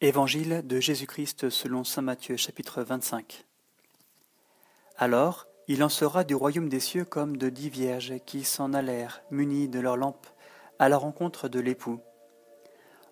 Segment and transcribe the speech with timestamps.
[0.00, 3.44] Évangile de Jésus-Christ selon saint Matthieu chapitre 25
[4.96, 9.22] Alors il en sera du royaume des cieux comme de dix vierges qui s'en allèrent,
[9.32, 10.28] munies de leurs lampes,
[10.78, 11.98] à la rencontre de l'époux.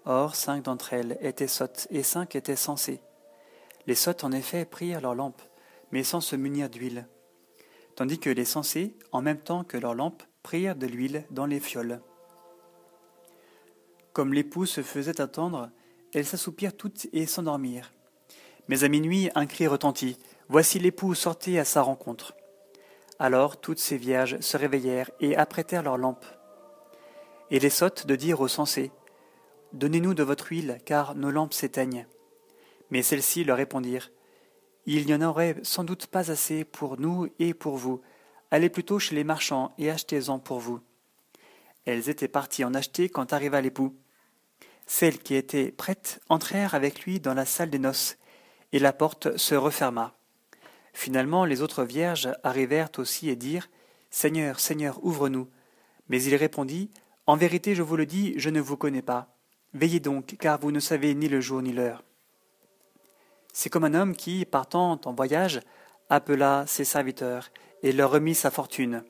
[0.05, 3.01] Or cinq d'entre elles étaient sottes et cinq étaient sensées.
[3.89, 5.43] Les sottes en effet prirent leurs lampes,
[5.91, 7.09] mais sans se munir d'huile,
[7.97, 11.59] tandis que les sensées, en même temps que leurs lampes, prirent de l'huile dans les
[11.59, 12.01] fioles.
[14.13, 15.69] Comme l'époux se faisait attendre,
[16.17, 17.93] elles s'assoupirent toutes et s'endormirent.
[18.69, 20.19] Mais à minuit, un cri retentit.
[20.49, 22.35] Voici l'époux, sortez à sa rencontre.
[23.19, 26.25] Alors toutes ces vierges se réveillèrent et apprêtèrent leurs lampes.
[27.51, 28.93] Et les sottes de dire aux sensés
[29.75, 32.07] Donnez-nous de votre huile, car nos lampes s'éteignent.
[32.91, 34.11] Mais celles-ci leur répondirent
[34.87, 38.01] Il n'y en aurait sans doute pas assez pour nous et pour vous.
[38.51, 40.81] Allez plutôt chez les marchands et achetez-en pour vous.
[41.85, 43.95] Elles étaient parties en acheter quand arriva l'époux.
[44.87, 48.17] Celles qui étaient prêtes entrèrent avec lui dans la salle des noces,
[48.73, 50.15] et la porte se referma.
[50.93, 53.69] Finalement, les autres vierges arrivèrent aussi et dirent
[54.11, 55.49] Seigneur, Seigneur, ouvre-nous.
[56.09, 56.91] Mais il répondit
[57.27, 59.35] En vérité, je vous le dis, je ne vous connais pas.
[59.75, 62.03] Veillez donc, car vous ne savez ni le jour ni l'heure.
[63.53, 65.61] C'est comme un homme qui, partant en voyage,
[66.09, 67.51] appela ses serviteurs
[67.83, 69.03] et leur remit sa fortune.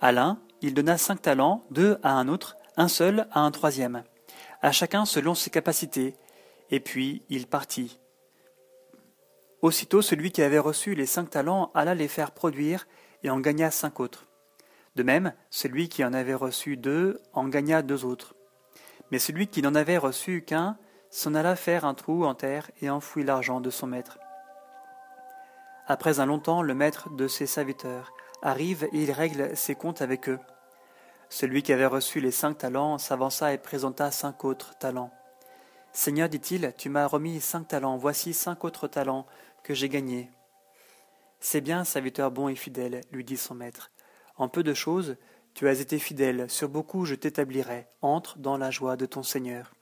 [0.00, 4.02] À l'un, il donna cinq talents, deux à un autre, un seul à un troisième
[4.62, 6.14] à chacun selon ses capacités,
[6.70, 8.00] et puis il partit.
[9.60, 12.86] Aussitôt celui qui avait reçu les cinq talents alla les faire produire
[13.22, 14.26] et en gagna cinq autres.
[14.96, 18.34] De même, celui qui en avait reçu deux en gagna deux autres.
[19.10, 20.76] Mais celui qui n'en avait reçu qu'un
[21.10, 24.18] s'en alla faire un trou en terre et enfouit l'argent de son maître.
[25.86, 30.02] Après un long temps, le maître de ses serviteurs arrive et il règle ses comptes
[30.02, 30.38] avec eux.
[31.32, 35.10] Celui qui avait reçu les cinq talents s'avança et présenta cinq autres talents.
[35.90, 39.26] Seigneur, dit-il, tu m'as remis cinq talents, voici cinq autres talents
[39.62, 40.30] que j'ai gagnés.
[41.40, 43.90] C'est bien, serviteur bon et fidèle, lui dit son maître.
[44.36, 45.16] En peu de choses,
[45.54, 47.86] tu as été fidèle, sur beaucoup je t'établirai.
[48.02, 49.72] Entre dans la joie de ton Seigneur.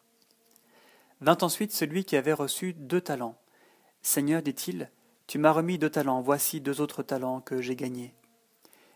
[1.20, 3.34] Vint ensuite celui qui avait reçu deux talents.
[4.02, 4.88] Seigneur, dit-il,
[5.26, 8.14] tu m'as remis deux talents, voici deux autres talents que j'ai gagnés.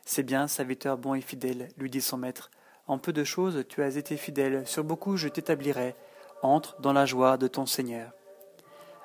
[0.04, 2.50] C'est bien, serviteur bon et fidèle, lui dit son maître.
[2.86, 5.94] En peu de choses tu as été fidèle, sur beaucoup je t'établirai.
[6.42, 8.12] Entre dans la joie de ton Seigneur.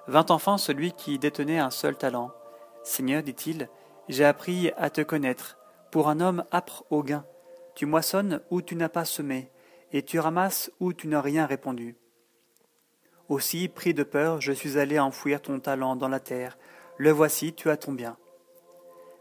[0.08, 2.32] Vint enfin celui qui détenait un seul talent.
[2.84, 3.70] Seigneur, dit-il,
[4.10, 5.58] j'ai appris à te connaître.
[5.92, 7.26] Pour un homme âpre au gain,
[7.76, 9.52] tu moissonnes où tu n'as pas semé,
[9.94, 11.96] et tu ramasses où tu n'as rien répondu.
[13.30, 16.58] Aussi, pris de peur, je suis allé enfouir ton talent dans la terre.
[16.98, 18.18] Le voici, tu as ton bien.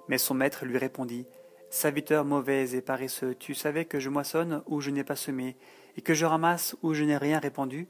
[0.08, 1.26] Mais son maître lui répondit
[1.70, 5.56] Serviteur mauvais et paresseux, tu savais que je moissonne où je n'ai pas semé,
[5.96, 7.88] et que je ramasse où je n'ai rien répandu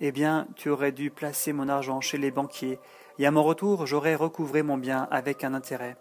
[0.00, 2.78] Eh bien, tu aurais dû placer mon argent chez les banquiers,
[3.18, 5.96] et à mon retour j'aurais recouvré mon bien avec un intérêt.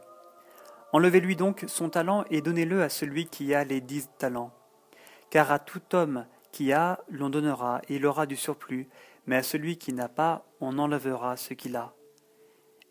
[0.93, 4.53] Enlevez-lui donc son talent et donnez-le à celui qui a les dix talents.
[5.29, 8.87] Car à tout homme qui a, l'on donnera, et il aura du surplus,
[9.25, 11.93] mais à celui qui n'a pas, on enlèvera ce qu'il a.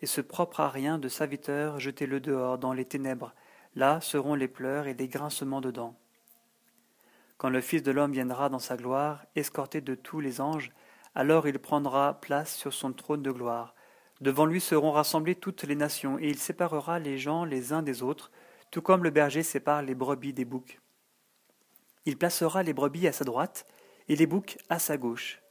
[0.02, 3.32] Et ce propre à rien de serviteur, jetez-le dehors dans les ténèbres,
[3.76, 5.94] Là seront les pleurs et les grincements de dents.
[7.36, 10.72] Quand le Fils de l'homme viendra dans sa gloire, escorté de tous les anges,
[11.14, 13.74] alors il prendra place sur son trône de gloire.
[14.22, 18.02] Devant lui seront rassemblées toutes les nations, et il séparera les gens les uns des
[18.02, 18.30] autres,
[18.70, 20.80] tout comme le berger sépare les brebis des boucs.
[22.06, 23.66] Il placera les brebis à sa droite,
[24.08, 25.42] et les boucs à sa gauche.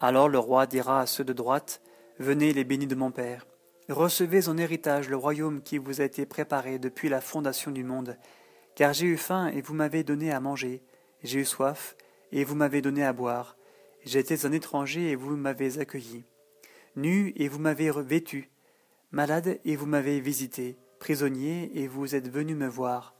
[0.00, 1.82] Alors le roi dira à ceux de droite,
[2.18, 3.46] Venez les bénis de mon Père,
[3.88, 8.16] Recevez en héritage le royaume qui vous a été préparé depuis la fondation du monde.
[8.74, 10.82] Car j'ai eu faim et vous m'avez donné à manger,
[11.22, 11.96] j'ai eu soif
[12.30, 13.56] et vous m'avez donné à boire,
[14.04, 16.24] j'étais un étranger et vous m'avez accueilli,
[16.96, 18.50] nu et vous m'avez vêtu,
[19.10, 23.14] malade et vous m'avez visité, prisonnier et vous êtes venu me voir.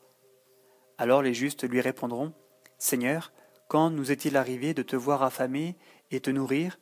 [0.97, 2.33] Alors les justes lui répondront,
[2.79, 3.33] Seigneur,
[3.69, 5.77] quand nous est-il arrivé de te voir affamé
[6.11, 6.79] et te nourrir,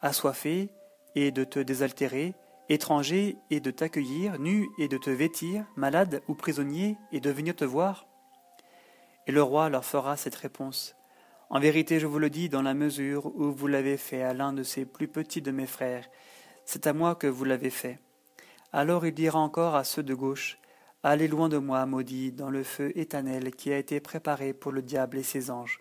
[0.00, 0.70] assoiffé
[1.14, 2.34] et de te désaltérer,
[2.68, 7.56] étranger et de t'accueillir, nu et de te vêtir, malade ou prisonnier et de venir
[7.56, 8.06] te voir
[9.26, 10.94] Et le roi leur fera cette réponse.
[11.50, 14.52] En vérité, je vous le dis, dans la mesure où vous l'avez fait à l'un
[14.52, 16.08] de ces plus petits de mes frères,
[16.64, 17.98] c'est à moi que vous l'avez fait.
[18.72, 20.58] Alors il dira encore à ceux de gauche,
[21.04, 24.82] Allez loin de moi, maudit, dans le feu éternel qui a été préparé pour le
[24.82, 25.80] diable et ses anges.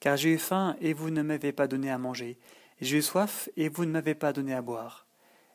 [0.00, 2.38] Car j'ai eu faim et vous ne m'avez pas donné à manger,
[2.80, 5.06] j'ai eu soif et vous ne m'avez pas donné à boire.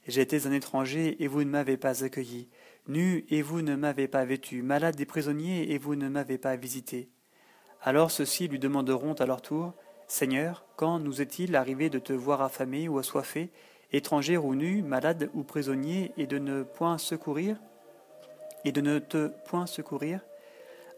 [0.07, 2.47] J'étais un étranger et vous ne m'avez pas accueilli,
[2.87, 6.55] nu et vous ne m'avez pas vêtu, malade et prisonnier et vous ne m'avez pas
[6.55, 7.09] visité.
[7.81, 9.73] Alors ceux-ci lui demanderont à leur tour
[10.07, 13.51] Seigneur, quand nous est-il arrivé de te voir affamé ou assoiffé
[13.91, 17.57] étranger ou nu, malade ou prisonnier, et de ne point secourir,
[18.65, 20.21] et de ne te point secourir,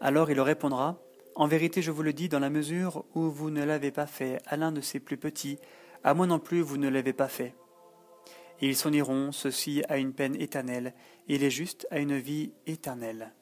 [0.00, 0.98] alors il répondra,
[1.36, 4.38] En vérité je vous le dis, dans la mesure où vous ne l'avez pas fait.
[4.46, 5.58] À l'un de ces plus petits,
[6.02, 7.54] à moi non plus vous ne l'avez pas fait.
[8.60, 10.94] Ils s'en iront, ceux-ci à une peine éternelle,
[11.28, 13.32] et les justes à une vie éternelle.